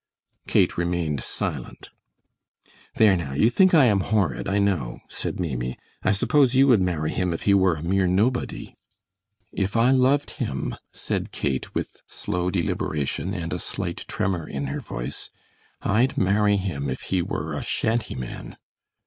[0.47, 1.91] Kate remained silent.
[2.95, 5.77] "There now, you think I am horrid, I know," said Maimie.
[6.01, 8.73] "I suppose you would marry him if he were a mere nobody!"
[9.51, 14.79] "If I loved him," said Kate, with slow deliberation, and a slight tremor in her
[14.79, 15.29] voice,
[15.83, 18.57] "I'd marry him if he were a shantyman!"